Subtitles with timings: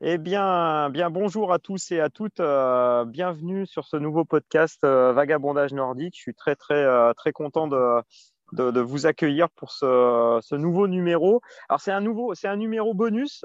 [0.00, 2.38] Eh bien, bien bonjour à tous et à toutes.
[2.38, 6.14] Euh, bienvenue sur ce nouveau podcast euh, Vagabondage nordique.
[6.14, 11.40] Je suis très très euh, très content de, vous accueillir pour ce, nouveau numéro.
[11.68, 13.44] Alors c'est un nouveau, c'est un numéro bonus.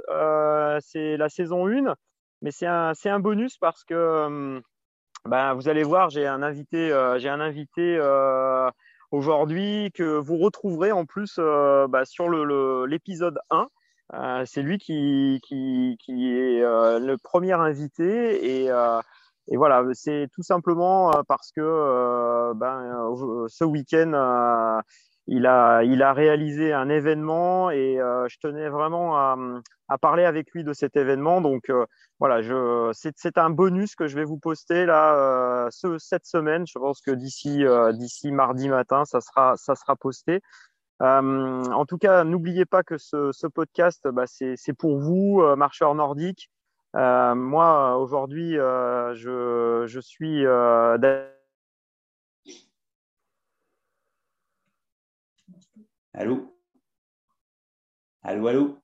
[0.81, 1.95] c'est la saison 1,
[2.43, 4.61] mais c'est un c'est un bonus parce que
[5.25, 7.99] ben, vous allez voir, j'ai un invité, j'ai un invité
[9.09, 13.67] aujourd'hui que vous retrouverez en plus bah, sur l'épisode 1.
[14.13, 15.39] Euh, c'est lui qui,
[16.07, 18.99] est euh, le premier invité et, euh,
[19.47, 23.13] et voilà, c'est tout simplement parce que ben,
[23.47, 24.81] ce week-end,
[25.27, 30.95] il, a, réalisé un événement et je tenais vraiment à, parler avec lui de cet
[30.95, 31.41] événement.
[31.41, 31.69] Donc
[32.19, 32.41] voilà,
[32.93, 36.65] c'est, un bonus que je vais vous poster là ce, cette semaine.
[36.65, 37.65] Je pense que d'ici,
[38.31, 40.39] mardi matin, ça sera posté.
[41.01, 45.95] Euh, en tout cas, n'oubliez pas que ce, podcast, bah, c'est pour vous, euh, marcheurs
[45.95, 46.49] nordiques.
[46.95, 50.45] Euh, moi, aujourd'hui, je, je, suis
[56.13, 56.55] Allô?
[58.21, 58.77] Allô, allô?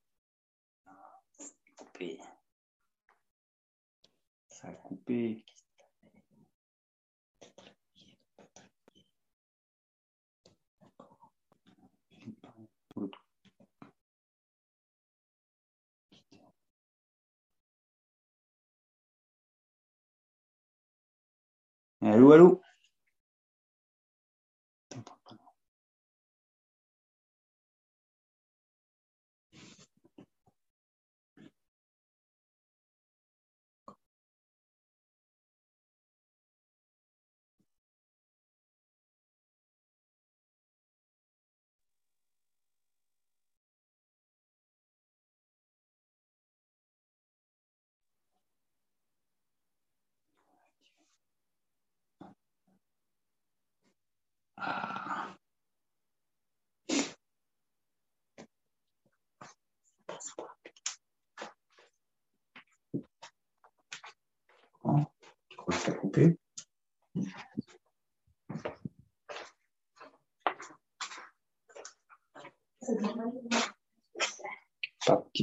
[4.48, 5.46] Ça a coupé.
[22.02, 22.62] Allô, allô?
[66.10, 66.38] Coupé.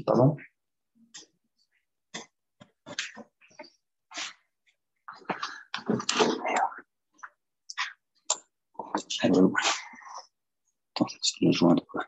[0.04, 0.37] Pardon
[9.22, 9.54] Allô
[10.94, 12.06] Attends, je le joindre.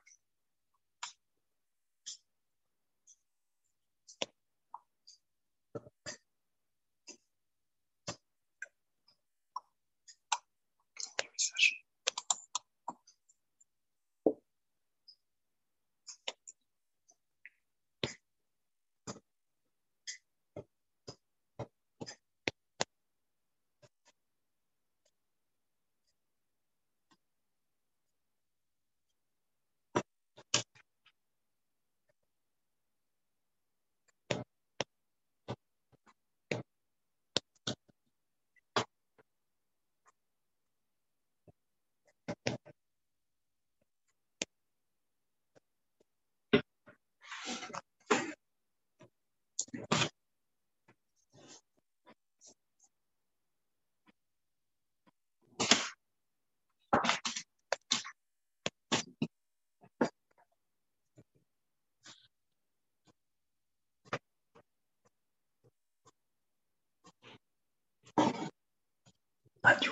[69.71, 69.91] Ah, tu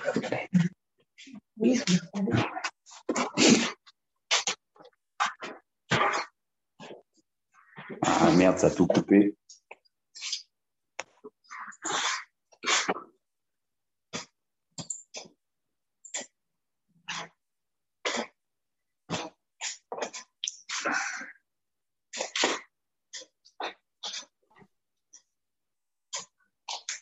[1.58, 1.78] Oui,
[8.02, 9.36] Ah merde, ça a tout coupé.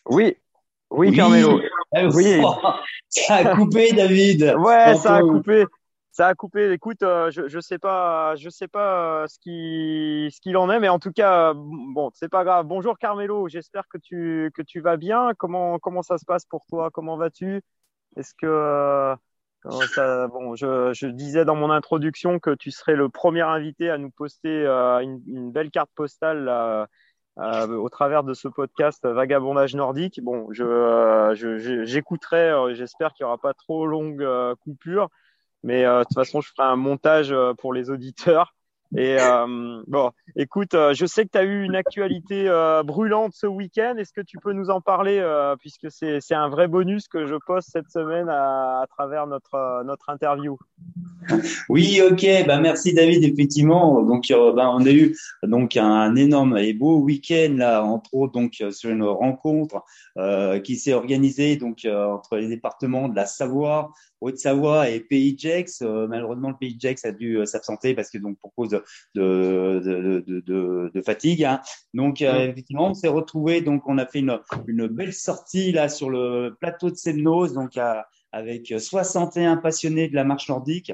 [0.06, 0.36] Oui,
[1.14, 1.60] oui, Carmelo.
[2.12, 2.42] Oui.
[3.08, 4.54] Ça a coupé, David.
[4.58, 5.64] Ouais, ça a coupé.
[6.10, 6.72] Ça a coupé.
[6.72, 10.70] Écoute, euh, je je sais pas, je sais pas euh, ce qui ce qu'il en
[10.70, 12.66] est, mais en tout cas, bon, c'est pas grave.
[12.66, 13.48] Bonjour Carmelo.
[13.48, 15.32] J'espère que tu que tu vas bien.
[15.38, 16.90] Comment comment ça se passe pour toi?
[16.92, 17.62] Comment vas-tu?
[18.16, 19.16] Est-ce que euh,
[19.94, 23.98] ça, bon, je, je disais dans mon introduction que tu serais le premier invité à
[23.98, 26.44] nous poster une, une, belle carte postale.
[26.44, 26.86] Là,
[27.38, 30.20] euh, au travers de ce podcast Vagabondage nordique.
[30.22, 34.26] Bon, je, euh, j'écouterai, euh, j'espère qu'il n'y aura pas trop longue
[34.60, 35.08] coupure,
[35.62, 38.54] mais de toute façon, je ferai un montage pour les auditeurs.
[38.96, 43.32] Et euh, bon, écoute, euh, je sais que tu as eu une actualité euh, brûlante
[43.34, 43.96] ce week-end.
[43.98, 45.20] Est-ce que tu peux nous en parler
[45.58, 50.58] puisque c'est un vrai bonus que je poste cette semaine à, travers notre notre interview?
[51.68, 52.24] Oui, ok.
[52.46, 53.24] Bah merci David.
[53.24, 58.32] Effectivement, donc bah, on a eu donc un énorme et beau week-end là, entre autres
[58.32, 59.82] donc sur une rencontre
[60.62, 63.90] qui s'est organisée donc entre les départements de la Savoie,
[64.24, 65.82] Haute-Savoie et Pays Gex.
[65.82, 68.82] malheureusement, le Pays Gex a dû s'absenter parce que donc pour cause de
[69.14, 71.44] de, de, de, fatigue.
[71.44, 71.60] Hein.
[71.92, 73.60] Donc euh, effectivement, on s'est retrouvé.
[73.60, 77.78] Donc on a fait une, une belle sortie là sur le plateau de Semnos, donc
[78.32, 80.92] avec 61 passionnés de la marche nordique,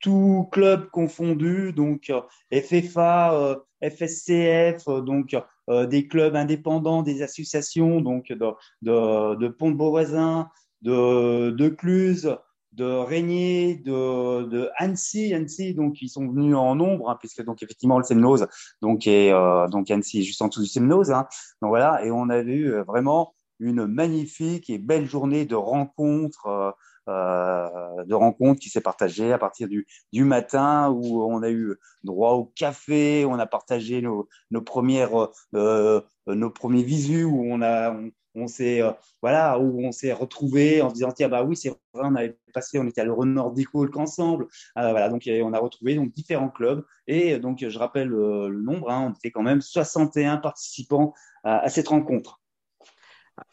[0.00, 2.12] tout club confondu, donc
[2.52, 5.36] FFA, euh, FSCF, donc
[5.68, 8.46] euh, des clubs indépendants, des associations, donc de,
[8.82, 10.48] de, de Pont de Beauvoisin,
[10.82, 12.36] de, de Cluse,
[12.72, 17.62] de Régnier, de, de Annecy, Annecy, donc ils sont venus en nombre, hein, puisque donc
[17.62, 18.46] effectivement le Semnose,
[18.80, 21.26] donc et euh, donc Annecy est juste en dessous du Semnose, hein,
[21.62, 26.46] donc voilà, et on a eu euh, vraiment une magnifique et belle journée de rencontres,
[26.46, 26.70] euh,
[27.08, 31.76] euh, de rencontres qui s'est partagée à partir du, du matin où on a eu
[32.04, 37.62] droit au café, on a partagé nos, nos premières euh, nos premiers visus où on
[37.62, 38.92] a on, on s'est euh,
[39.22, 42.38] voilà où on s'est retrouvé en se disant tiens bah oui c'est vrai on avait
[42.52, 44.46] passé on était à l'Euro Nordic Walk ensemble.
[44.78, 46.84] Euh, voilà donc on a retrouvé donc différents clubs.
[47.06, 51.68] Et donc je rappelle euh, le nombre hein, on était quand même 61 participants à,
[51.68, 52.40] cette rencontre.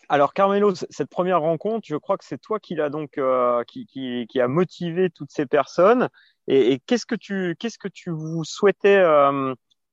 [0.10, 3.20] Alors Carmelo, cette première rencontre, je crois que c'est toi qui l'a donc
[3.68, 6.10] qui, qui, qui, a motivé toutes ces personnes.
[6.48, 9.02] Et, et qu'est-ce que tu qu'est-ce que tu vous souhaitais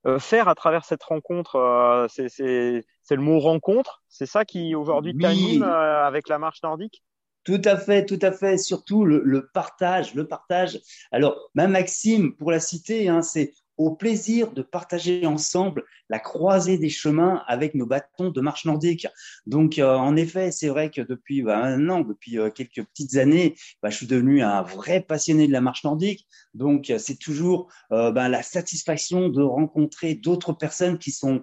[0.07, 5.17] euh, faire à travers cette rencontre euh, C'est le mot rencontre, c'est ça qui aujourd'hui
[5.17, 7.03] t'anime euh, avec la marche nordique?
[7.45, 8.57] Tout à fait, tout à fait.
[8.57, 10.81] Surtout le, le, partage, le partage.
[11.13, 16.79] Alors, même Maxime, pour la citer, hein, c'est au plaisir de partager ensemble la croisée
[16.79, 19.07] des chemins avec nos bâtons de marche nordique.
[19.47, 23.17] Donc, euh, en effet, c'est vrai que depuis bah, un an, depuis euh, quelques petites
[23.17, 26.27] années, bah, je suis devenu un vrai passionné de la marche nordique.
[26.55, 31.43] Donc, euh, c'est toujours bah, la satisfaction de rencontrer d'autres personnes qui sont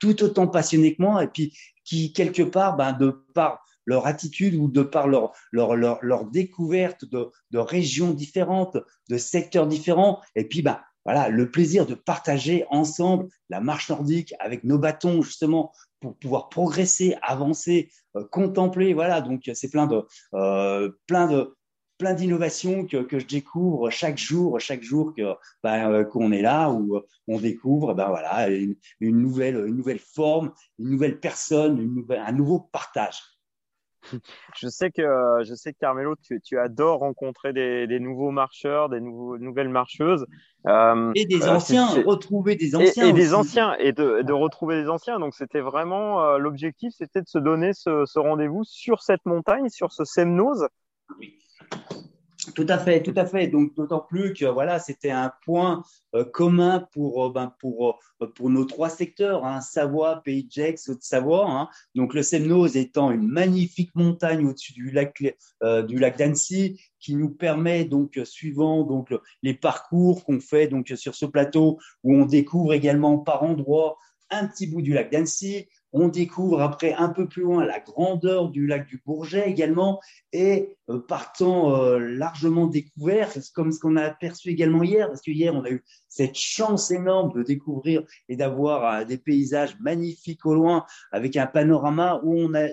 [0.00, 4.68] tout autant passionnées que moi et puis qui, quelque part, de par leur attitude ou
[4.68, 8.76] de par leur, leur, leur, leur découverte de, de régions différentes,
[9.08, 14.34] de secteurs différents, et puis bah, voilà, le plaisir de partager ensemble la marche nordique
[14.40, 18.92] avec nos bâtons, justement, pour pouvoir progresser, avancer, euh, contempler.
[18.92, 20.02] Voilà, donc c'est plein de,
[20.34, 21.56] euh, plein de,
[21.96, 26.70] plein d'innovations que, je découvre chaque jour, chaque jour que ben, euh, qu'on est là
[26.70, 28.12] où on découvre ben
[29.00, 33.37] une nouvelle forme, une nouvelle personne, une nouvelle, un nouveau partage.
[34.56, 35.02] Je sais que,
[35.44, 39.68] je sais que Carmelo, tu, tu adores rencontrer des, des, nouveaux marcheurs, des nouveaux, nouvelles
[39.68, 40.26] marcheuses.
[40.66, 43.06] Euh, et des euh, anciens, retrouver des anciens.
[43.06, 45.18] Et, et des anciens, et de, de, retrouver des anciens.
[45.18, 49.68] Donc, c'était vraiment euh, l'objectif, c'était de se donner ce, ce rendez-vous sur cette montagne,
[49.68, 50.68] sur ce Semnose.
[51.18, 51.38] Oui.
[52.54, 53.48] Tout à fait, tout à fait.
[53.48, 55.82] Donc d'autant plus que voilà, c'était un point
[56.14, 60.50] euh, commun pour euh, ben, pour euh, pour nos trois secteurs, hein, Savoie, Pays de
[60.50, 61.50] Gex, Haute-Savoie.
[61.50, 61.68] Hein.
[61.94, 65.22] Donc le Semnoz étant une magnifique montagne au-dessus du lac
[65.86, 69.12] du lac d'Annecy, qui nous permet donc suivant donc
[69.42, 73.98] les parcours qu'on fait donc sur ce plateau où on découvre également par endroits
[74.30, 78.50] un petit bout du lac d'Annecy, on découvre après un peu plus loin la grandeur
[78.50, 80.00] du lac du Bourget également
[80.32, 85.30] et euh, partant euh, largement découvert, comme ce qu'on a aperçu également hier, parce que
[85.30, 90.44] hier on a eu cette chance énorme de découvrir et d'avoir euh, des paysages magnifiques
[90.44, 92.68] au loin avec un panorama où on a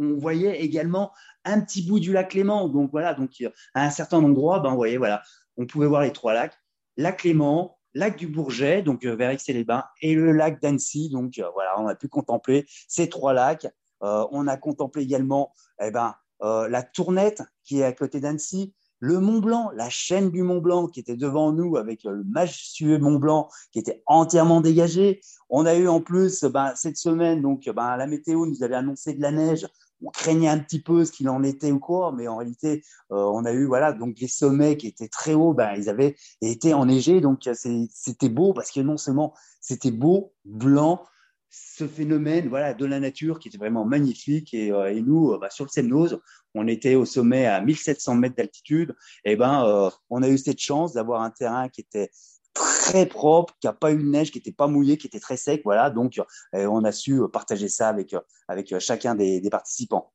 [0.00, 1.12] on voyait également
[1.44, 2.68] un petit bout du lac Léman.
[2.68, 3.30] Donc voilà, donc
[3.74, 5.22] à un certain endroit, ben, voyez, voilà,
[5.56, 6.58] on pouvait voir les trois lacs,
[6.96, 11.08] lac Léman, lac du Bourget, donc euh, vers Aix-les-Bains, et le lac d'Annecy.
[11.08, 13.66] Donc euh, voilà, on a pu contempler ces trois lacs.
[14.02, 19.20] Euh, on a contemplé également eh ben, la Tournette qui est à côté d'Annecy, le
[19.20, 23.18] Mont Blanc, la chaîne du Mont Blanc qui était devant nous avec le majestueux Mont
[23.18, 25.20] Blanc qui était entièrement dégagé.
[25.48, 29.14] On a eu en plus ben, cette semaine, donc ben, la météo nous avait annoncé
[29.14, 29.66] de la neige
[30.02, 33.16] on craignait un petit peu ce qu'il en était ou quoi, mais en réalité, euh,
[33.16, 36.74] on a eu voilà donc les sommets qui étaient très hauts, ben ils avaient été
[36.74, 41.04] enneigés, donc c'était beau parce que non seulement c'était beau, blanc,
[41.48, 44.52] ce phénomène voilà de la nature qui était vraiment magnifique.
[44.52, 46.20] Et, euh, nous euh, bah, sur le Semnose,
[46.54, 50.92] on était au sommet à 1700 mètres d'altitude, et ben on a eu cette chance
[50.92, 52.10] d'avoir un terrain qui était
[52.56, 55.36] très propre, qui a pas eu de neige, qui était pas mouillé, qui était très
[55.36, 55.62] sec.
[55.64, 56.18] Voilà, donc
[56.54, 58.14] euh, on a su partager ça avec,
[58.48, 60.12] avec chacun des, participants.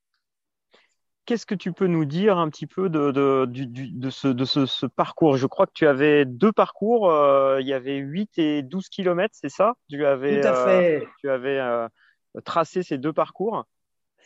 [1.25, 4.85] qu'est-ce que tu peux nous dire un petit peu de, de, de, ce, de ce,
[4.85, 5.37] parcours?
[5.37, 7.11] Je crois que tu avais deux parcours,
[7.59, 9.73] il y avait 8 et 12 kilomètres, c'est ça?
[9.89, 11.07] Tu avais, Tout à fait.
[11.19, 11.59] tu avais
[12.43, 13.65] tracé ces deux parcours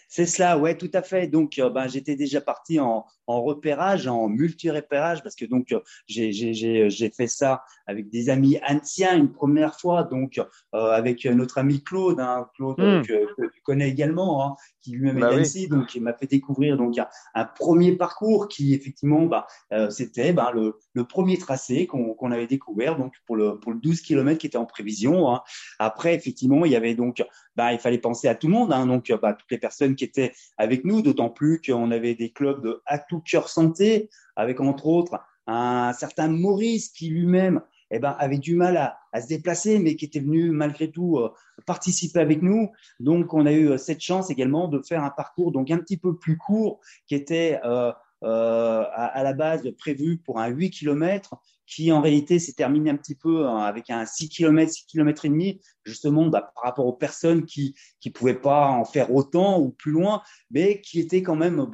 [0.08, 1.28] c'est cela, ouais, tout à fait.
[1.28, 5.80] Donc, euh, ben, j'étais déjà parti en, en repérage, en multi-repérage, parce que donc euh,
[6.08, 11.84] j'ai fait ça avec des amis anciens une première fois, donc euh, avec notre ami
[11.84, 13.02] Claude, hein, Claude hmm.
[13.04, 16.78] que, tu connais également, hein, qui lui-même est bah d'Annecy, donc il m'a fait découvrir
[16.78, 16.98] donc
[17.34, 19.48] un, premier parcours qui effectivement, bah,
[19.90, 24.02] c'était bah, le, le, premier tracé qu'on avait découvert, donc pour le pour le 12
[24.02, 25.32] km qui était en prévision.
[25.32, 25.42] Hein.
[25.80, 27.24] Après, effectivement, il y avait donc,
[27.56, 30.34] bah, il fallait penser à tout le monde, donc bah, toutes les personnes qui étaient
[30.58, 35.20] avec nous, d'autant plus qu'on avait des clubs de atout cœur santé, avec entre autres
[35.48, 37.62] un certain Maurice qui lui-même
[37.92, 41.32] eh ben, avait du mal à, se déplacer, mais qui était venu malgré tout euh,
[41.66, 42.72] participer avec nous.
[43.00, 45.98] Donc, on a eu euh, cette chance également de faire un parcours donc un petit
[45.98, 51.36] peu plus court, qui était euh, à, la base prévu pour un 8 km,
[51.68, 55.26] qui en réalité s'est terminé un petit peu hein, avec un 6 km, 6 km
[55.26, 59.60] et demi, justement bah, par rapport aux personnes qui qui pouvaient pas en faire autant
[59.60, 61.66] ou plus loin, mais qui étaient quand même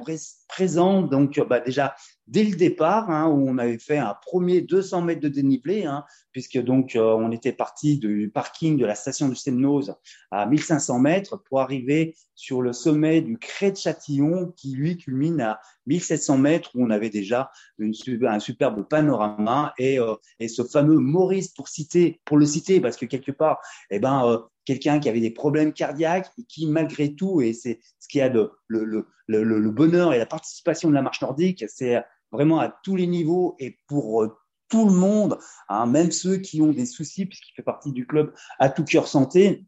[0.48, 1.10] présentes.
[1.10, 1.94] Donc bah, déjà
[2.26, 6.04] dès le départ, hein, où on avait fait un premier 200 mètres de dénivelé, hein,
[6.32, 9.94] puisque donc euh, on était parti du parking de la station du Semnose
[10.30, 15.40] à 1500 mètres pour arriver sur le sommet du Cré de Châtillon, qui lui culmine
[15.40, 21.48] à 1700 mètres, où on avait déjà un superbe panorama euh, et ce fameux Maurice
[21.48, 23.58] pour citer, pour le citer, parce que quelque part,
[23.90, 27.80] eh ben, euh, quelqu'un qui avait des problèmes cardiaques et qui, malgré tout, et c'est
[27.98, 31.64] ce qui a de, le, le, le, bonheur et la participation de la marche nordique,
[31.68, 34.36] c'est vraiment à tous les niveaux et pour euh,
[34.68, 38.32] tout le monde, hein, même ceux qui ont des soucis, puisqu'il fait partie du club
[38.58, 39.66] à tout cœur santé,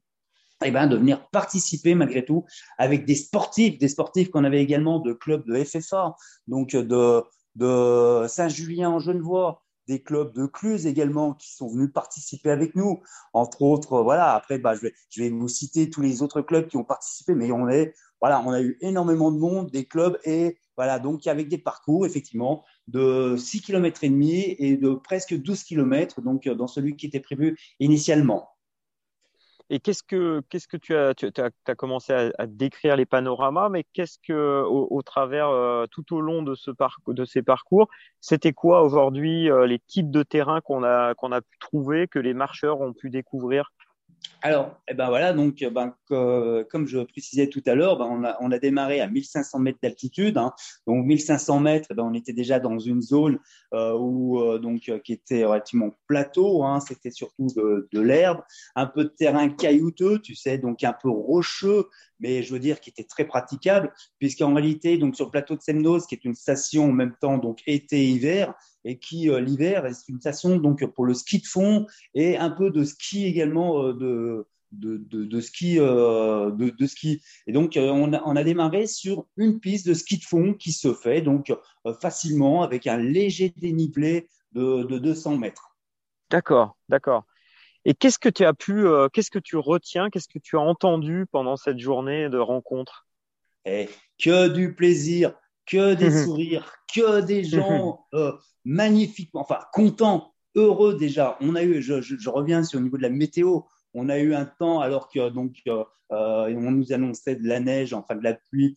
[0.64, 2.46] eh ben, de venir participer malgré tout
[2.78, 6.14] avec des sportifs, des sportifs qu'on avait également de clubs de FFA,
[6.46, 7.22] donc de,
[7.56, 13.02] de Saint-Julien en Genevois, des clubs de Cluse également qui sont venus participer avec nous.
[13.32, 16.66] Entre autres, voilà, après, bah, je, vais, je vais vous citer tous les autres clubs
[16.66, 20.18] qui ont participé, mais on est, voilà, on a eu énormément de monde, des clubs
[20.24, 25.34] et voilà, donc avec des parcours, effectivement, de 6 km et demi et de presque
[25.34, 28.53] 12 km, donc dans celui qui était prévu initialement.
[29.70, 33.84] Et qu'est-ce que, qu'est-ce que tu as, tu as, commencé à, décrire les panoramas, mais
[33.94, 37.88] qu'est-ce que, au, travers, euh, tout au long de, ce parcours, de ces parcours,
[38.20, 42.18] c'était quoi aujourd'hui euh, les types de terrains qu'on a, qu'on a pu trouver, que
[42.18, 43.72] les marcheurs ont pu découvrir
[44.44, 45.94] alors, eh ben voilà, donc euh, ben,
[46.70, 50.36] comme je précisais tout à l'heure, ben, on, a, démarré à 1500 mètres d'altitude.
[50.36, 50.52] Hein.
[50.86, 53.38] Donc 1500 mètres, eh ben, on était déjà dans une zone
[53.72, 56.62] euh, où euh, donc qui était relativement plateau.
[56.62, 56.80] Hein.
[56.80, 58.42] C'était surtout de, de l'herbe,
[58.74, 61.86] un peu de terrain caillouteux, tu sais, donc un peu rocheux,
[62.20, 65.62] mais je veux dire qui était très praticable, puisqu'en réalité, donc sur le plateau de
[65.62, 68.52] Semnos, qui est une station en même temps donc été-hiver,
[68.84, 72.50] et qui euh, l'hiver est une station donc pour le ski de fond et un
[72.50, 77.74] peu de ski également euh, de de, de, ski euh, de, de, ski et donc
[77.76, 81.22] on a, on a démarré sur une piste de ski de fond qui se fait
[81.22, 81.56] donc
[82.02, 85.76] facilement avec un léger dénivelé de, de 200 mètres.
[86.28, 87.22] D'accord, d'accord.
[87.84, 91.26] Et qu'est-ce que tu as pu, qu'est-ce que tu retiens, qu'est-ce que tu as entendu
[91.30, 93.06] pendant cette journée de rencontre?
[93.64, 93.88] Et
[94.18, 95.34] Que du plaisir,
[95.66, 98.32] que des sourires, que des gens euh,
[98.64, 101.36] magnifiquement, enfin contents, heureux déjà.
[101.40, 103.60] On a eu, je, je, reviens sur le niveau de la météo,
[103.92, 107.60] on a eu un temps alors que donc euh, euh, on nous annonçait de la
[107.60, 108.76] neige, enfin de la pluie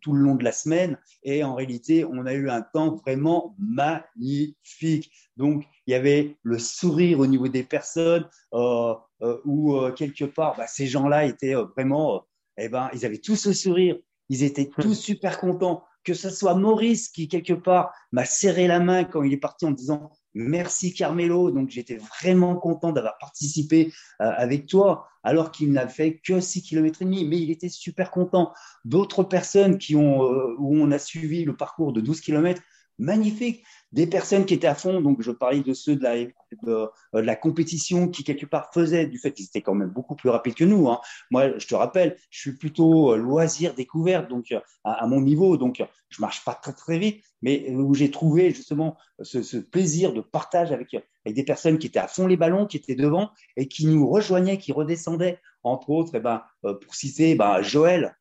[0.00, 3.56] tout le long de la semaine, et en réalité on a eu un temps vraiment
[3.58, 5.10] magnifique.
[5.36, 10.86] Donc il y avait le sourire au niveau des personnes, où quelque part bah, ces
[10.86, 12.24] gens-là étaient vraiment,
[12.56, 13.96] eh ben ils avaient tous le sourire,
[14.28, 18.80] ils étaient tous super contents que ce soit Maurice qui, quelque part, m'a serré la
[18.80, 21.50] main quand il est parti en disant merci Carmelo.
[21.50, 26.62] Donc, j'étais vraiment content d'avoir participé euh, avec toi, alors qu'il n'a fait que 6
[26.62, 28.52] km et demi, mais il était super content.
[28.84, 32.60] D'autres personnes qui ont, euh, où on a suivi le parcours de 12 km,
[32.98, 36.16] magnifique des personnes qui étaient à fond, donc je parlais de ceux de la,
[36.62, 40.30] de, la compétition qui quelque part faisaient du fait qu'ils étaient quand même beaucoup plus
[40.30, 40.88] rapides que nous.
[40.88, 41.00] Hein.
[41.30, 45.56] Moi, je te rappelle, je suis plutôt euh, loisir découverte, donc euh, à, mon niveau,
[45.56, 50.20] donc je marche pas très très vite, mais où j'ai trouvé justement ce, plaisir de
[50.20, 53.68] partage avec, avec des personnes qui étaient à fond les ballons, qui étaient devant et
[53.68, 55.40] qui nous rejoignaient, qui redescendaient.
[55.66, 58.14] Entre autres, et eh ben, euh, pour citer ben, Joël,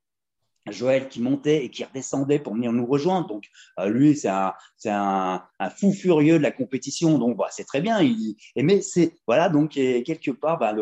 [0.72, 3.28] Joël qui montait et qui redescendait pour venir nous rejoindre.
[3.28, 3.46] Donc
[3.80, 5.44] euh, lui, c'est un, c'est un,
[5.78, 7.18] fou furieux de la compétition.
[7.18, 8.02] Donc bah, c'est très bien.
[8.02, 10.74] Il, mais c'est voilà donc quelque part bah,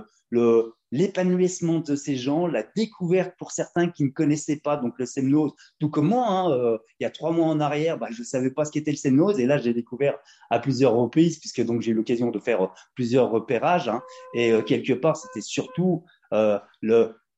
[0.92, 5.54] l'épanouissement de ces gens, la découverte pour certains qui ne connaissaient pas donc le Semnose,
[5.80, 8.26] tout comme moi, hein, euh, il y a trois mois en arrière, bah, je ne
[8.26, 10.18] savais pas ce qu'était le Semnose et là j'ai découvert
[10.50, 14.02] à plusieurs reprises puisque donc j'ai eu l'occasion de faire plusieurs repérages hein,
[14.34, 16.04] et quelque part c'était surtout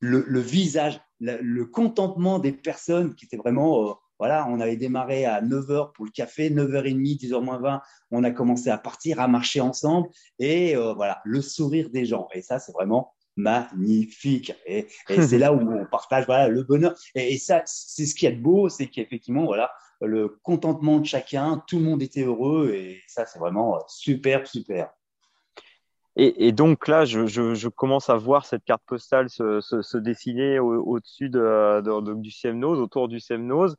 [0.04, 5.92] le, visage, le, contentement des personnes qui étaient vraiment voilà, on avait démarré à 9h
[5.92, 10.08] pour le café, 9h30, 10h moins 20, on a commencé à partir, à marcher ensemble
[10.40, 12.28] et euh, voilà, le sourire des gens.
[12.34, 14.54] Et ça, c'est vraiment magnifique.
[14.66, 14.88] Et,
[15.28, 16.96] c'est là où on partage voilà, le bonheur.
[17.16, 21.80] Et, ça, c'est ce qui est beau, c'est qu'effectivement, voilà, le contentement de chacun, tout
[21.80, 24.90] le monde était heureux et ça, c'est vraiment super, super.
[26.16, 32.80] Et, donc là, je, commence à voir cette carte postale se, dessiner au-dessus du Semnose,
[32.80, 33.76] autour du Semnose.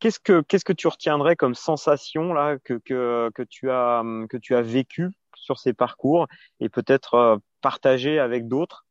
[0.00, 4.36] Qu'est-ce que qu'est-ce que tu retiendrais comme sensation là que que que tu as que
[4.36, 6.28] tu as vécu sur ces parcours
[6.60, 8.86] et peut-être euh, partager avec d'autres?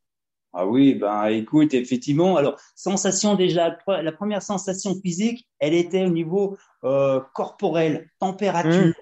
[0.52, 2.36] Ah oui, ben écoute, effectivement.
[2.36, 8.88] Alors sensation déjà, la première sensation physique, elle était au niveau euh, corporel, température.
[8.88, 8.94] Mmh.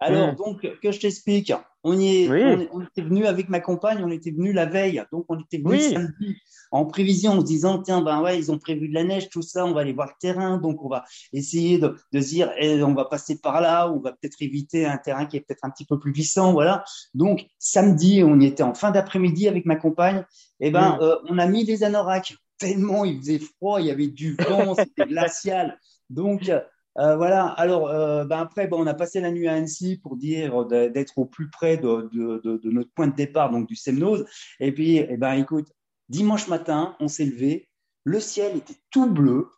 [0.00, 0.36] Alors mmh.
[0.36, 1.52] donc que je t'explique.
[1.86, 5.26] On, y est, on, était venu avec ma compagne, on était venu la veille, donc
[5.28, 6.36] on était venu samedi
[6.70, 9.42] en prévision, en se disant tiens ben ouais ils ont prévu de la neige, tout
[9.42, 12.52] ça, on va aller voir le terrain, donc on va essayer de, de se dire
[12.58, 15.64] eh, on va passer par là, on va peut-être éviter un terrain qui est peut-être
[15.64, 16.84] un petit peu plus glissant, voilà.
[17.12, 20.24] Donc samedi, on y était en fin d'après-midi avec ma compagne,
[20.60, 23.90] et eh ben euh, on a mis des anoraks tellement il faisait froid, il y
[23.90, 26.50] avait du vent, c'était glacial, donc
[26.98, 30.64] euh, voilà, alors euh, ben après, on a passé la nuit à Annecy pour dire
[30.66, 34.24] d'être au plus près de, notre point de départ, donc du Semnose.
[34.60, 35.72] Et puis, eh ben, écoute,
[36.08, 37.68] dimanche matin, on s'est levé,
[38.04, 39.48] le ciel était tout bleu,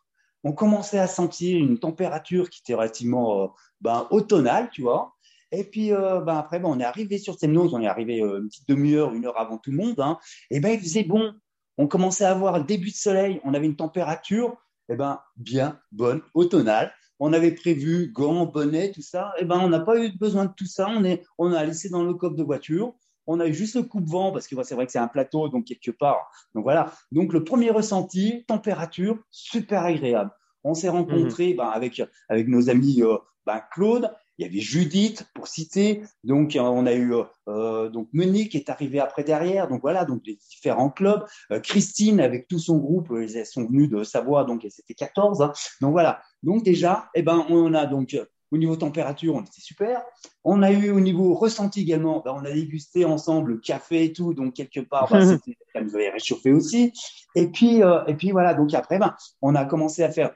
[0.43, 3.47] on commençait à sentir une température qui était relativement euh,
[3.81, 5.13] ben, automnale, tu vois.
[5.51, 8.67] Et puis ben, après, ben, on est arrivé sur Semnose, on est arrivé une petite
[8.67, 9.99] demi-heure, une heure avant tout le monde.
[9.99, 10.17] Hein.
[10.51, 11.33] et ben il faisait bon,
[11.77, 14.57] on commençait à avoir le début de soleil, on avait une température
[14.89, 19.33] eh ben, bien bonne, automnale on avait prévu gants, bonnets, tout ça.
[19.39, 20.87] Eh ben, on n'a pas eu besoin de tout ça.
[20.89, 22.93] On, est, on a laissé dans le coffre de voiture.
[23.25, 25.65] On a eu juste le coupe-vent parce que c'est vrai que c'est un plateau, donc
[25.65, 26.29] quelque part.
[26.55, 26.93] Donc voilà.
[27.11, 30.31] Donc le premier ressenti, température, super agréable.
[30.63, 31.57] On s'est rencontrés mhm.
[31.57, 36.03] ben, avec, avec nos amis euh, ben, Claude il y avait Judith pour citer.
[36.23, 37.13] Donc euh, on a eu
[37.47, 39.67] euh, donc Monique qui est arrivée après derrière.
[39.67, 41.25] Donc voilà, donc les différents clubs.
[41.51, 45.41] Euh, Christine avec tout son groupe, elles sont venues de Savoie, donc c'était 14.
[45.41, 45.53] Hein.
[45.81, 46.21] Donc voilà.
[46.43, 48.17] Donc déjà, eh ben on a donc
[48.49, 50.01] au niveau température, on était super.
[50.45, 54.13] On a eu au niveau ressenti également, ben, on a dégusté ensemble le café et
[54.13, 55.37] tout, donc quelque part, ben,
[55.73, 56.93] ça nous avait réchauffé aussi.
[57.35, 60.33] Et puis, et puis voilà, donc après, ben, on a commencé à faire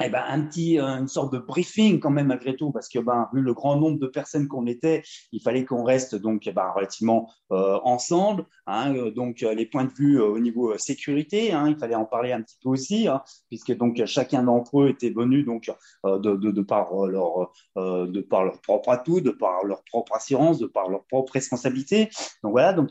[0.00, 3.00] eh ben, un petit, euh, une sorte de briefing quand même malgré tout, parce que
[3.00, 6.52] ben, vu le grand nombre de personnes qu'on était, il fallait qu'on reste donc eh
[6.52, 8.44] ben, relativement euh, ensemble.
[8.66, 12.32] Hein, euh, donc les points de vue au niveau sécurité, hein, il fallait en parler
[12.32, 15.70] un petit peu aussi, hein, puisque donc chacun d'entre eux était venu donc
[16.04, 20.66] de, de, par leur de par leur propre atout, de par leur propre assurance, de
[20.66, 22.08] par leur propre responsabilité.
[22.44, 22.90] Donc voilà, donc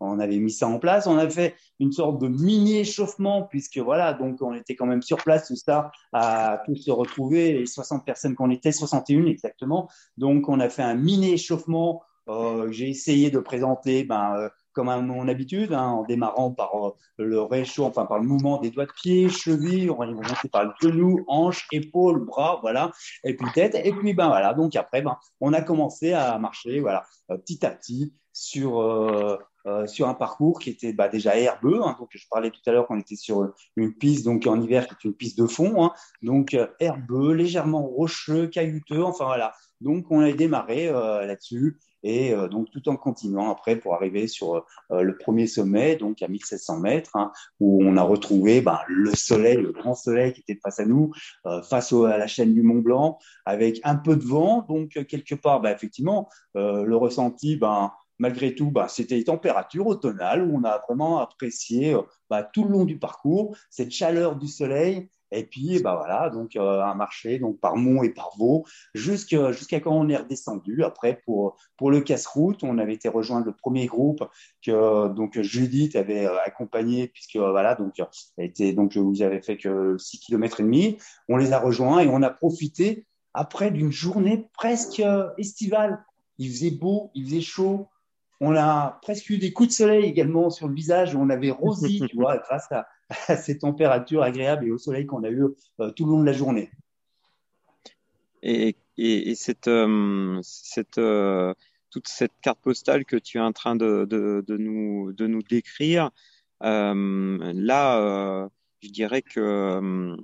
[0.00, 1.06] on avait mis ça en place.
[1.06, 5.02] On a fait une sorte de mini échauffement, puisque voilà, donc on était quand même
[5.02, 6.33] sur place tout ça à
[6.66, 9.88] tous se retrouver, les 60 personnes qu'on était, 61 exactement.
[10.16, 12.02] Donc, on a fait un mini échauffement.
[12.28, 16.86] Euh, j'ai essayé de présenter ben, euh, comme à mon habitude, hein, en démarrant par
[16.86, 20.48] euh, le réchaud, enfin par le mouvement des doigts de pied, chevilles, on va monter
[20.50, 22.92] par le genou, hanche, épaule, bras, voilà,
[23.24, 24.54] et puis tête, et puis ben voilà.
[24.54, 28.80] Donc après, ben on a commencé à marcher, voilà, petit à petit sur
[29.66, 31.80] euh, sur un parcours qui était bah, déjà herbeux.
[31.82, 34.86] Hein, donc, je parlais tout à l'heure qu'on était sur une piste donc en hiver
[34.86, 35.82] qui est une piste de fond.
[35.82, 39.02] Hein, donc, euh, herbeux, légèrement rocheux, caillouteux.
[39.02, 39.54] Enfin, voilà.
[39.80, 41.78] Donc, on a démarré euh, là-dessus.
[42.06, 46.80] Et donc, tout en continuant après pour arriver sur le premier sommet, donc à 1700
[46.80, 50.80] mètres, hein, où on a retrouvé bah, le soleil, le grand soleil qui était face
[50.80, 51.12] à nous,
[51.66, 54.66] face à la chaîne du Mont Blanc, avec un peu de vent.
[54.68, 60.44] Donc, quelque part, bah, effectivement, le ressenti, ben, malgré tout, bah, c'était les températures automnales
[60.44, 64.48] où on a vraiment apprécié euh, bah, tout le long du parcours cette chaleur du
[64.48, 65.08] soleil.
[65.36, 69.80] Et puis, bah voilà, donc euh, un marché donc par Mont et par Vaux jusqu'à
[69.80, 70.84] quand on est redescendu.
[70.84, 74.22] Après, pour pour le casse-route, on avait été rejoindre le premier groupe
[74.64, 78.00] que donc Judith avait euh, accompagné puisque voilà donc
[78.38, 80.98] était donc vous avez fait que 6 km et demi.
[81.28, 85.02] On les a rejoints et on a profité après d'une journée presque
[85.36, 86.04] estivale.
[86.38, 87.88] Il faisait beau, il faisait chaud,
[88.40, 91.14] on a presque eu des coups de soleil également sur le visage.
[91.14, 92.86] On avait rosi, tu vois, grâce à,
[93.36, 95.44] ces températures agréables et au soleil qu'on a eu
[95.80, 96.70] euh, tout le long de la journée.
[98.42, 98.76] Et,
[99.34, 100.40] cette, euh,
[100.98, 101.54] euh,
[101.90, 104.06] toute cette carte postale que tu es en train de,
[104.48, 106.10] nous, de nous décrire,
[106.60, 108.48] là,
[108.82, 110.16] je dirais que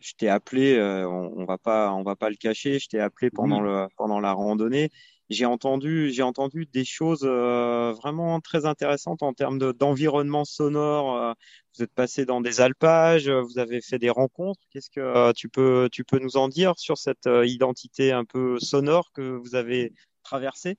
[0.00, 3.30] je t'ai appelé, on, on, va pas, on va pas le cacher, je t'ai appelé
[3.30, 4.90] pendant le pendant la randonnée
[5.32, 11.16] j'ai entendu, j'ai entendu des choses euh, vraiment très intéressantes en termes d'environnement sonore.
[11.16, 11.32] Euh,
[11.76, 14.60] vous êtes passé dans des alpages, vous avez fait des rencontres.
[14.70, 18.58] Qu'est-ce que euh, tu peux, tu peux nous en dire sur cette identité un peu
[18.58, 19.92] sonore que vous avez
[20.22, 20.76] traversée?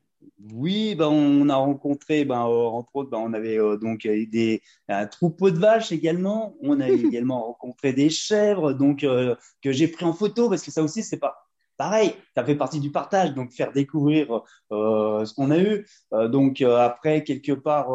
[0.54, 5.52] Oui, ben on a rencontré, ben, entre autres, ben, on avait donc des, un troupeau
[5.52, 6.56] de vaches également.
[6.62, 10.82] On a également rencontré des chèvres, donc que j'ai pris en photo parce que ça
[10.82, 11.43] aussi c'est pas
[11.84, 14.42] pareil, ça fait partie du partage, donc faire découvrir
[14.72, 15.86] euh, ce qu'on a eu.
[16.14, 17.90] Euh, donc euh, après, quelque part,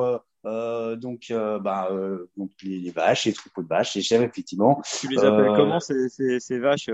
[0.45, 1.91] donc, bah,
[2.37, 4.81] donc les, vaches, les troupeaux de vaches, les chèvres, effectivement.
[5.01, 6.89] Tu les appelles comment ces, ces, ces vaches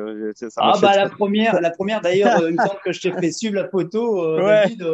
[0.57, 3.57] Ah bah la première, la première d'ailleurs, il me semble que je t'ai fait suivre
[3.57, 4.85] la photo, David,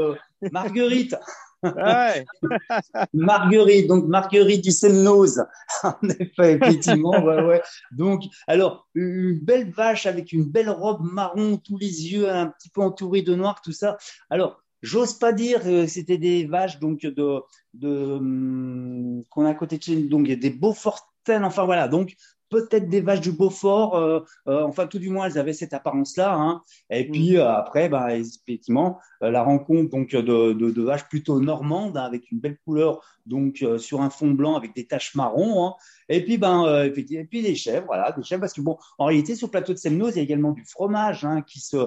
[0.53, 1.17] Marguerite.
[3.15, 5.45] Marguerite, donc Marguerite du Seine-Nose.
[5.83, 7.63] en effet, effectivement, ouais, ouais.
[7.93, 12.71] Donc, alors, une belle vache avec une belle robe marron, tous les yeux un petit
[12.71, 13.97] peu entourés de noir, tout ça.
[14.31, 17.41] Alors, j'ose pas dire que c'était des vaches donc de,
[17.75, 21.89] de hum, qu'on a à côté de chez nous, donc des beaux fortaines, enfin voilà.
[21.89, 22.15] Donc,
[22.51, 26.35] peut-être des vaches du Beaufort, euh, euh, enfin tout du moins elles avaient cette apparence-là.
[26.35, 26.63] Hein.
[26.91, 27.37] Et puis mm.
[27.37, 32.41] euh, après, bah, effectivement, la rencontre donc de, de, vaches plutôt normandes hein, avec une
[32.41, 35.65] belle couleur donc sur un fond blanc avec des taches marron.
[35.65, 35.75] Hein.
[36.09, 39.37] Et puis ben et puis des chèvres, voilà, des chèvres parce que bon, en réalité
[39.37, 41.87] sur le plateau de Semnoz, il y a également du fromage qui se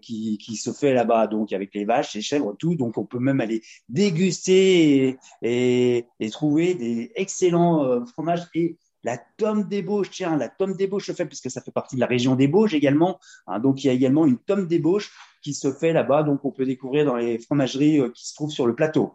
[0.00, 2.74] qui, qui, se fait là-bas donc avec les vaches, les chèvres, tout.
[2.74, 9.68] Donc on peut même aller déguster et, et, trouver des excellents fromages et la tome
[9.68, 12.48] d'ébauche, tiens, la tome d'ébauche se fait puisque ça fait partie de la région des
[12.48, 13.20] Bauges également.
[13.46, 16.24] Hein, donc il y a également une tome d'ébauche qui se fait là-bas.
[16.24, 19.14] Donc on peut découvrir dans les fromageries euh, qui se trouvent sur le plateau.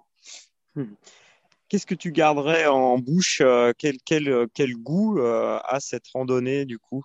[0.75, 0.93] Hmm.
[1.67, 6.63] Qu'est-ce que tu garderais en bouche euh, quel, quel, euh, quel, goût a cette randonnée
[6.63, 7.03] du coup?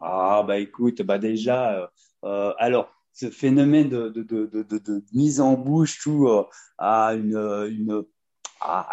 [0.00, 1.92] Ah bah écoute, bah déjà,
[2.22, 6.28] alors ce phénomène de, de, de, de, mise en bouche tout
[6.78, 8.04] a une, une,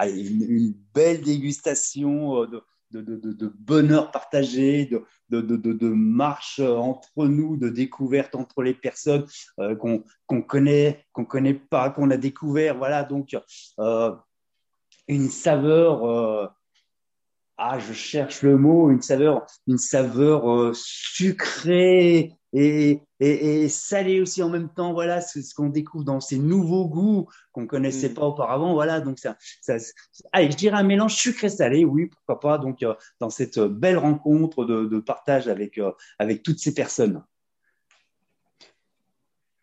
[0.02, 4.86] une, une, belle dégustation de, de, bonheur partagé,
[5.30, 9.26] de, de, marche entre nous, de découverte entre les personnes
[9.60, 12.78] euh, qu'on connaît, qu'on connaît pas, qu'on a découvert.
[12.78, 13.36] Voilà, donc
[13.80, 14.16] euh,
[15.08, 16.06] une saveur.
[16.06, 16.48] Euh,
[17.60, 24.42] ah, je cherche le mot, une saveur, une saveur sucrée et, et, et, salé aussi
[24.42, 24.94] en même temps.
[24.94, 28.14] Voilà, ce qu'on découvre dans ces nouveaux goûts qu'on connaissait mm.
[28.14, 28.74] pas auparavant.
[28.74, 29.78] Voilà, donc ça, ça,
[30.32, 32.58] allez, je dirais un mélange sucré-salé, oui, pourquoi pas.
[32.58, 37.24] Donc euh, dans cette belle rencontre de, de partage avec euh, avec toutes ces personnes.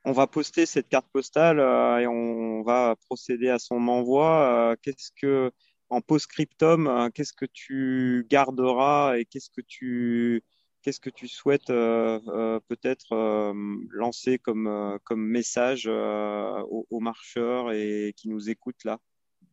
[0.07, 4.77] On va poster cette carte postale euh, et on va procéder à son envoi.
[4.83, 5.51] qu'est-ce que
[5.91, 10.43] en post-scriptum, qu'est-ce que tu garderas et qu'est-ce que tu
[10.85, 13.55] qu'est-ce que tu souhaites euh, euh, peut-être euh,
[13.91, 19.01] lancer comme, comme message aux, aux, marcheurs et qui nous écoutent là?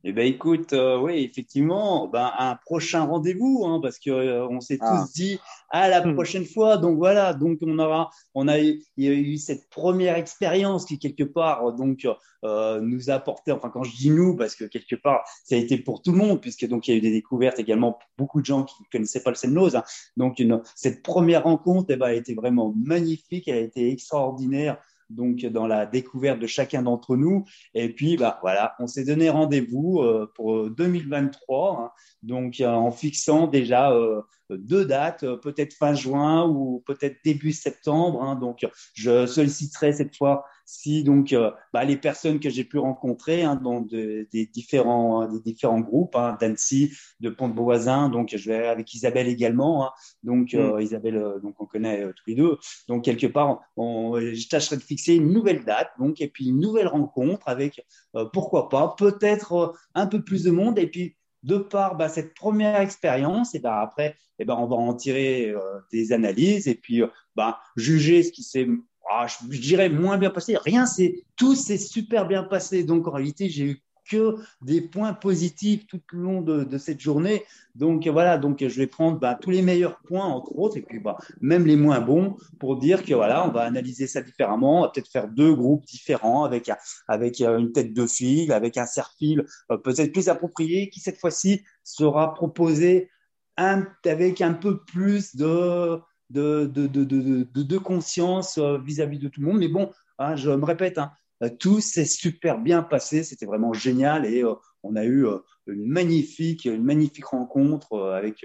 [0.03, 4.59] Eh ben écoute, euh, oui, effectivement, ben, un prochain rendez-vous, hein, parce que euh, on
[4.59, 5.03] s'est ah.
[5.05, 6.15] tous dit à la hmm.
[6.15, 6.77] prochaine fois.
[6.77, 10.85] Donc voilà, donc on aura, on a eu, il y a eu cette première expérience
[10.85, 12.07] qui quelque part donc
[12.43, 13.51] euh, nous a apporté.
[13.51, 16.17] Enfin, quand je dis nous, parce que quelque part ça a été pour tout le
[16.17, 18.75] monde, puisque donc il y a eu des découvertes également pour beaucoup de gens qui
[18.81, 19.83] ne connaissaient pas le seine Hein.
[20.17, 24.77] Donc une, cette première rencontre, eh ben, a été vraiment magnifique, elle a été extraordinaire
[25.15, 27.45] donc dans la découverte de chacun d'entre nous.
[27.73, 31.91] Et puis, bah, voilà, on s'est donné rendez-vous euh, pour 2023, hein.
[32.23, 38.23] donc euh, en fixant déjà euh, deux dates, peut-être fin juin ou peut-être début septembre.
[38.23, 38.35] Hein.
[38.35, 43.43] donc, je solliciterai cette fois si donc euh, bah, les personnes que j'ai pu rencontrer
[43.43, 48.93] hein, dans des différents des différents groupes hein, d'Annecy, de Pont-de-Beauvoisin, donc je vais avec
[48.93, 49.91] Isabelle également, hein,
[50.23, 50.81] donc euh, mm.
[50.81, 52.57] Isabelle euh, donc on connaît tous les deux,
[52.87, 56.61] donc quelque part on, je tâcherai de fixer une nouvelle date, donc et puis une
[56.61, 57.85] nouvelle rencontre avec
[58.31, 60.79] pourquoi pas peut-être un peu plus de monde.
[60.79, 64.75] Et puis de par bah, cette première expérience, et ben après, et ben on va
[64.75, 65.53] en tirer
[65.91, 67.01] des analyses et puis
[67.35, 68.67] bah, juger ce qui s'est
[69.09, 70.57] ah, je, dirais moins bien passé.
[70.57, 72.83] Rien, c'est tout s'est super bien passé.
[72.83, 77.43] Donc en réalité, j'ai eu que des points positifs tout le long de, cette journée.
[77.75, 80.99] Donc voilà, donc je vais prendre bah, tous les meilleurs points entre autres et puis
[80.99, 84.89] bah, même les moins bons pour dire que voilà, on va analyser ça différemment.
[84.89, 86.69] Peut-être faire deux groupes différents avec
[87.07, 91.19] avec euh, une tête de fil, avec un serre-fil euh, peut-être plus approprié qui cette
[91.19, 93.09] fois-ci sera proposé
[93.57, 95.99] avec un peu plus de
[96.31, 99.59] de, conscience euh, vis-à-vis de tout le monde.
[99.59, 101.11] Mais bon, hein, je me répète, hein,
[101.43, 105.27] euh, tout s'est super bien passé, c'était vraiment génial et euh, on a eu
[105.67, 108.43] une magnifique, une magnifique rencontre avec,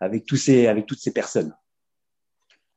[0.00, 1.52] avec, ces, avec toutes ces personnes.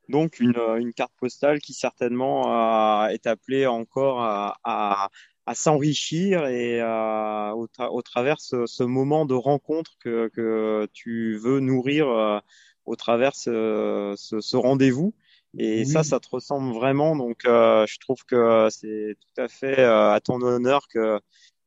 [0.10, 5.10] Donc une, carte postale qui certainement est appelée encore à,
[5.54, 12.42] s'enrichir et au, travers ce, moment de rencontre que tu veux nourrir
[12.86, 15.14] au travers ce, ce, ce rendez-vous.
[15.58, 17.16] Et ça, ça te ressemble vraiment.
[17.16, 21.20] Donc, euh, je trouve que c'est tout à fait euh, à ton honneur que,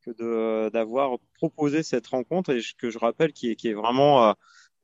[0.02, 4.32] que d'avoir proposé cette rencontre et que je rappelle qui est, qui est vraiment, euh,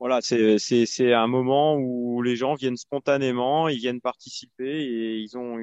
[0.01, 5.59] voilà, c'est un moment où les gens viennent spontanément, ils viennent participer et ils ont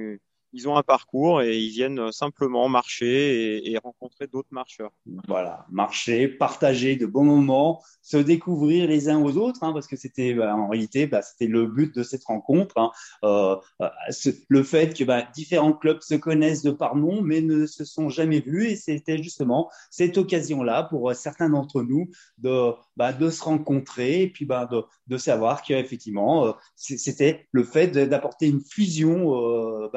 [0.54, 4.92] ils ont un parcours et ils viennent simplement marcher et, rencontrer d'autres marcheurs.
[5.28, 9.96] Voilà, marcher, partager de bons moments, se découvrir les uns aux autres, hein, parce que
[9.96, 12.78] c'était bah, en réalité bah, c'était le but de cette rencontre.
[12.78, 12.92] Hein.
[13.24, 13.90] Euh, euh
[14.50, 18.10] le fait que bah, différents clubs se connaissent de par nom, mais ne se sont
[18.10, 22.74] jamais vus, et c'était justement cette occasion-là pour euh, certains d'entre nous de,
[23.30, 29.36] se rencontrer et puis de, de savoir qu'effectivement euh, c'était le fait d'apporter une fusion
[29.36, 29.90] euh,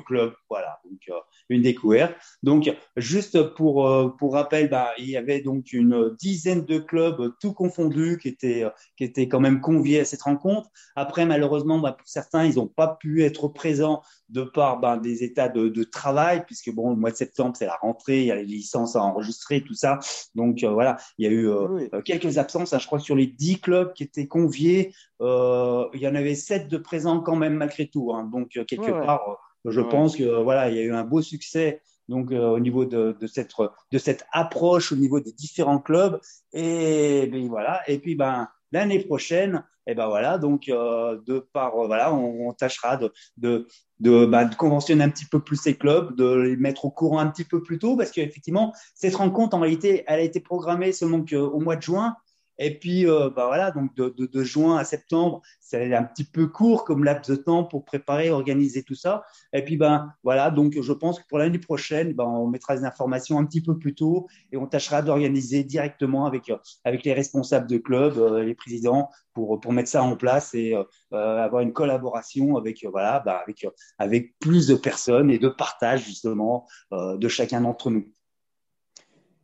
[0.00, 0.34] club.
[0.48, 2.14] Voilà, donc euh, une découverte.
[2.42, 7.32] Donc, juste pour, euh, pour rappel, bah, il y avait donc une dizaine de clubs
[7.40, 8.64] tout confondus qui étaient,
[8.96, 10.68] qui étaient quand même conviés à cette rencontre.
[10.96, 15.24] Après, malheureusement, bah, pour certains, ils n'ont pas pu être présents de par bah, des
[15.24, 18.30] états de, de, travail, puisque bon, le mois de septembre, c'est la rentrée, il y
[18.30, 19.98] a les licences à enregistrer, tout ça.
[20.34, 21.50] Donc euh, voilà, il y a eu
[22.04, 22.72] quelques absences.
[22.72, 26.34] Hein, je crois que sur les dix clubs qui étaient conviés, il y en avait
[26.34, 28.12] sept de présents quand même malgré tout.
[28.12, 28.28] Hein.
[28.30, 32.32] Donc quelque part je pense que voilà, il y a eu un beau succès donc
[32.32, 33.52] euh, au niveau de, de, cette
[33.92, 36.20] de cette approche au niveau des différents clubs.
[36.52, 37.82] Et ben, voilà.
[37.86, 42.52] Et puis ben l'année prochaine et ben voilà donc euh, de par euh, voilà on,
[42.52, 43.66] tâchera de de
[44.00, 47.18] de, ben, de, conventionner un petit peu plus ces clubs, de les mettre au courant
[47.18, 50.92] un petit peu plus tôt, parce qu'effectivement, cette rencontre, en réalité, elle a été programmée
[50.92, 52.14] seulement au mois de juin,
[52.58, 56.48] et puis, euh, bah voilà, donc de, de, juin à septembre, c'est un petit peu
[56.48, 59.24] court comme laps de temps pour préparer, organiser tout ça.
[59.52, 62.84] Et puis, ben voilà, donc je pense que pour l'année prochaine, ben, on mettra des
[62.84, 66.52] informations un petit peu plus tôt et on tâchera d'organiser directement avec
[66.84, 70.74] avec les responsables de club, euh, les présidents, pour pour mettre ça en place et
[70.74, 73.66] euh, avoir une collaboration avec voilà, ben, avec
[73.98, 78.08] avec plus de personnes et de partage justement de chacun d'entre nous.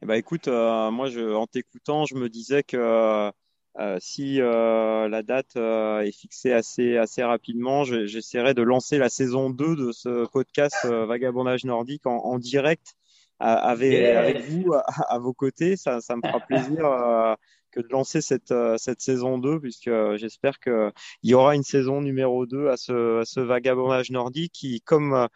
[0.04, 5.08] Eh ben, écoute, euh, moi, je, en t'écoutant, je me disais que euh, si euh,
[5.08, 10.26] la date est fixée assez, assez rapidement, j'essaierai de lancer la saison 2 de ce
[10.26, 12.96] podcast Vagabondage nordique en, en direct
[13.38, 15.78] avec, avec vous à, vos côtés.
[15.78, 17.36] Ça, ça me fera plaisir
[17.70, 22.44] que de lancer cette, cette saison 2, puisque j'espère qu'il y aura une saison numéro
[22.44, 25.28] 2 à ce, à ce Vagabondage nordique qui, comme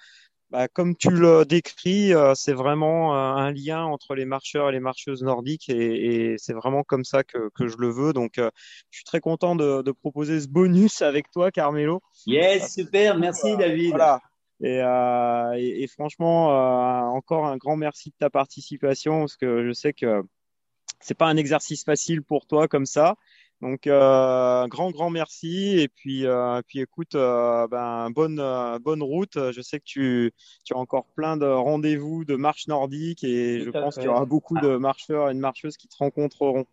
[0.51, 4.73] bah, comme tu le décris, euh, c'est vraiment euh, un lien entre les marcheurs et
[4.73, 8.15] les marcheuses nordiques et, et c'est vraiment comme ça que, que, je le veux.
[8.15, 8.51] Donc, euh,
[8.91, 12.01] je suis très content de, de, proposer ce bonus avec toi, Carmelo.
[12.27, 13.91] Yes, super, merci David.
[13.91, 14.21] Voilà.
[14.61, 14.81] Et,
[15.61, 16.49] et, et, franchement,
[17.15, 20.25] encore un grand merci de ta participation parce que je sais que
[20.99, 23.15] c'est pas un exercice facile pour toi comme ça.
[23.61, 25.79] Donc, euh, grand, grand merci.
[25.79, 28.40] Et puis, euh, puis écoute, euh, ben, bonne,
[28.81, 29.37] bonne route.
[29.53, 30.33] Je sais que tu,
[30.64, 34.27] tu as encore plein de rendez-vous de marche nordique et je pense qu'il y aura
[34.27, 36.66] beaucoup de marcheurs et de marcheuses qui te rencontreront.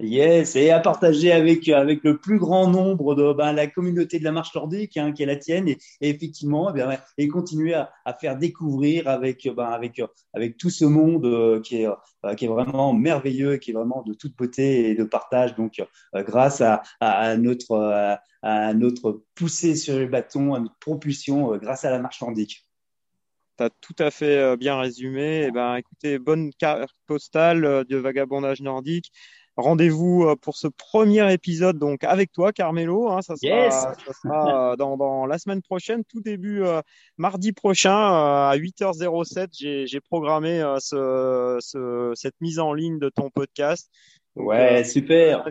[0.00, 4.24] Yes, et à partager avec avec le plus grand nombre de ben, la communauté de
[4.24, 6.84] la marche nordique hein, qui est la tienne et, effectivement eh
[7.16, 10.00] et continuer à, faire découvrir avec ben, avec
[10.34, 14.04] avec tout ce monde euh, qui est euh, qui est vraiment merveilleux qui est vraiment
[14.06, 19.98] de toute beauté et de partage donc euh, grâce à, notre à, notre poussée sur
[19.98, 22.64] les bâtons à notre propulsion grâce à la marche nordique.
[23.56, 25.46] Tu as tout à fait bien résumé.
[25.48, 29.10] Eh ben, écoutez, bonne carte postale de vagabondage nordique.
[29.58, 33.08] Rendez-vous euh, pour ce premier épisode donc avec toi, Carmelo.
[33.10, 36.80] Hein, ça sera, ça sera euh, dans, dans, la semaine prochaine, tout début euh,
[37.16, 39.48] mardi prochain à 8h07.
[39.88, 43.90] J'ai programmé ce, ce, cette mise en ligne de ton podcast.
[44.36, 45.44] ouais, super.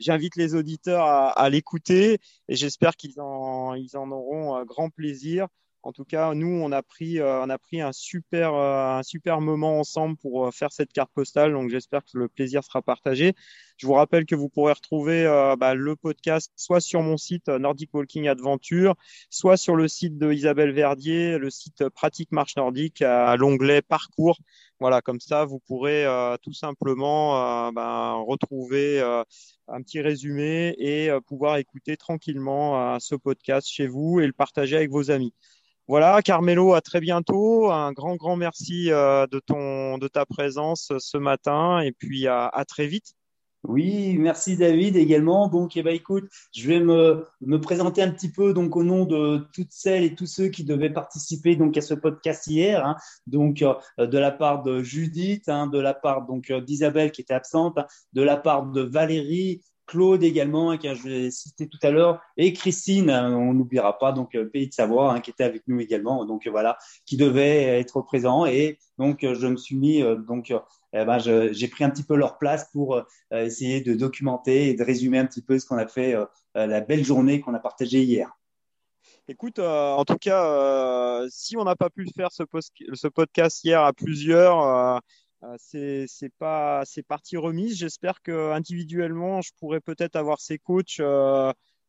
[0.00, 4.90] J'invite les, les, auditeurs à, à l'écouter et j'espère qu'ils en, ils en auront grand
[4.90, 5.46] plaisir.
[5.84, 9.02] En tout cas, nous, on a pris, euh, on a pris un super, euh, un
[9.02, 11.52] super moment ensemble pour euh, faire cette carte postale.
[11.52, 13.34] Donc, j'espère que le plaisir sera partagé.
[13.78, 15.24] Je vous rappelle que vous pourrez retrouver
[15.58, 18.94] bah, le podcast soit sur mon site Nordic Walking Adventure,
[19.28, 24.38] soit sur le site de Isabelle Verdier, le site Pratique Marche Nordique à l'onglet Parcours.
[24.78, 26.06] Voilà, comme ça, vous pourrez
[26.42, 34.20] tout simplement bah, retrouver un petit résumé et pouvoir écouter tranquillement ce podcast chez vous
[34.20, 35.34] et le partager avec vos amis.
[35.88, 37.70] Voilà, Carmelo, à très bientôt.
[37.70, 42.86] Un grand, grand merci de, ton, de ta présence ce matin et puis à très
[42.86, 43.14] vite.
[43.64, 45.46] Oui, merci David également.
[45.46, 49.04] Donc, eh ben, écoute, je vais me, me, présenter un petit peu donc au nom
[49.04, 52.84] de toutes celles et tous ceux qui devaient participer donc à ce podcast hier.
[52.84, 52.96] Hein.
[53.28, 57.20] donc, euh, de la part de Judith, hein, de la part donc euh, d'Isabelle qui
[57.20, 61.68] était absente, hein, de la part de Valérie, Claude également, hein, que je l'ai cité
[61.68, 65.44] tout à l'heure, et Christine, on n'oubliera pas, donc euh, Pays de Savoie, qui était
[65.44, 68.46] avec nous également, donc voilà, qui devait être présent.
[68.46, 70.52] Et donc, je me suis mis donc
[70.94, 74.74] eh ben, j'ai pris un petit peu leur place pour euh, essayer de documenter et
[74.74, 77.54] de résumer un petit peu ce qu'on a fait, euh, euh, la belle journée qu'on
[77.54, 78.30] a partagée hier.
[79.28, 82.42] Écoute, en tout cas, si on n'a pas pu faire ce,
[83.08, 85.00] podcast hier à plusieurs,
[85.58, 86.06] c'est
[86.38, 87.76] pas c'est partie remise.
[87.78, 91.00] J'espère que individuellement, je pourrais peut-être avoir ces coachs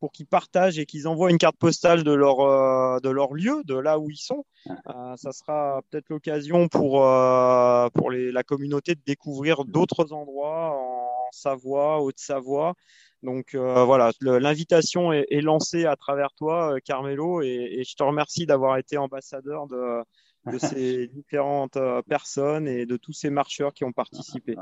[0.04, 3.62] pour qu'ils partagent et qu'ils envoient une carte postale de leur, euh, de leur lieu,
[3.64, 4.44] de là où ils sont.
[4.68, 10.78] Euh, ça sera peut-être l'occasion pour, euh, pour les, la communauté de découvrir d'autres endroits
[10.78, 12.74] en Savoie, Haute-Savoie.
[13.22, 18.46] Donc voilà, l'invitation est, est, lancée à travers toi, Carmelo, et, et je te remercie
[18.46, 20.04] d'avoir été ambassadeur de,
[20.46, 21.78] de ces différentes
[22.08, 24.56] personnes et de tous ces marcheurs qui ont participé.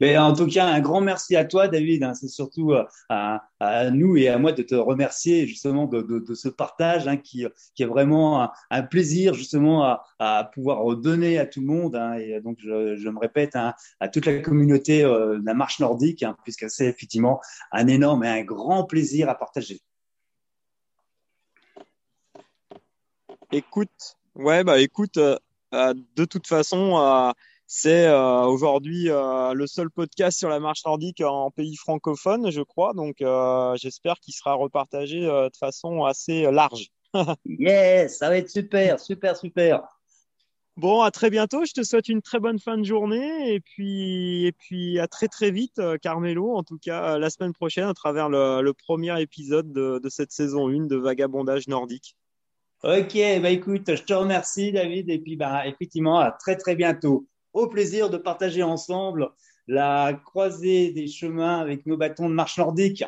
[0.00, 2.02] Mais en tout cas, un grand merci à toi, David.
[2.02, 2.14] Hein.
[2.14, 6.18] C'est surtout euh, à, à, nous et à moi de te remercier justement de, de,
[6.18, 11.38] de ce partage hein, qui, qui est vraiment un, plaisir justement à, à, pouvoir donner
[11.38, 11.96] à tout le monde.
[11.96, 12.14] Hein.
[12.14, 15.80] Et donc, je, je me répète hein, à toute la communauté euh, de la marche
[15.80, 17.40] nordique, puisque c'est effectivement
[17.72, 19.80] un énorme et un grand plaisir à partager.
[23.50, 25.36] Écoute, ouais, bah écoute, euh,
[25.72, 27.34] de toute façon.
[27.74, 32.60] C'est euh, aujourd'hui euh, le seul podcast sur la marche nordique en pays francophone, je
[32.60, 32.92] crois.
[32.92, 36.88] Donc, euh, j'espère qu'il sera repartagé de façon assez large.
[37.46, 39.88] yes, ça va être super, super, super.
[40.76, 41.64] Bon, à très bientôt.
[41.64, 45.28] Je te souhaite une très bonne fin de journée et puis, et puis à très
[45.28, 46.54] très vite, Carmelo.
[46.54, 50.68] En tout cas, la semaine prochaine à travers le, premier épisode de, de, cette saison
[50.68, 52.16] 1 de Vagabondage nordique.
[52.84, 57.28] Ok, bah écoute, je te remercie David et puis bah effectivement à très très bientôt
[57.52, 59.30] au plaisir de partager ensemble
[59.68, 63.04] la croisée des chemins avec nos bâtons de marche nordique.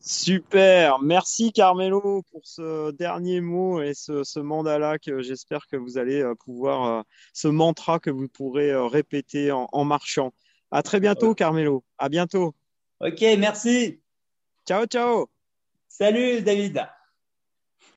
[0.00, 5.98] Super, merci Carmelo pour ce dernier mot et ce, ce mandala que j'espère que vous
[5.98, 10.32] allez euh, pouvoir, euh, ce mantra que vous pourrez euh, répéter en, en marchant.
[10.70, 12.54] À très bientôt Carmelo, à bientôt.
[13.00, 14.00] Ok, merci.
[14.66, 15.28] Ciao, ciao.
[15.88, 16.88] Salut David.